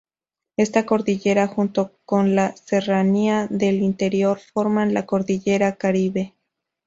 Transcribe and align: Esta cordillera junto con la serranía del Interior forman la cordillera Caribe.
Esta 0.57 0.87
cordillera 0.87 1.45
junto 1.45 1.91
con 2.05 2.33
la 2.33 2.57
serranía 2.57 3.45
del 3.51 3.83
Interior 3.83 4.39
forman 4.39 4.95
la 4.95 5.05
cordillera 5.05 5.75
Caribe. 5.75 6.33